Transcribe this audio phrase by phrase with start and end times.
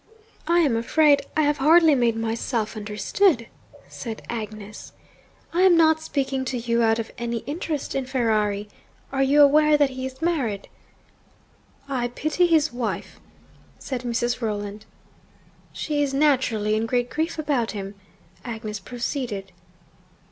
[0.47, 3.45] 'I am afraid I have hardly made myself understood,'
[3.87, 4.93] said Agnes.
[5.53, 8.67] 'I am not speaking to you out of any interest in Ferrari.
[9.11, 10.69] Are you aware that he is married?'
[11.87, 13.19] 'I pity his wife,'
[13.77, 14.41] said Mrs.
[14.41, 14.87] Rolland.
[15.71, 17.93] 'She is naturally in great grief about him,'
[18.43, 19.51] Agnes proceeded.